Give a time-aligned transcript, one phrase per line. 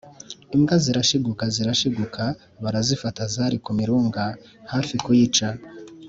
[0.55, 2.23] imbwa zirashiguka, zirashiguka
[2.63, 4.23] barazifata zari ku mirunga
[4.71, 5.47] hafi kuyica.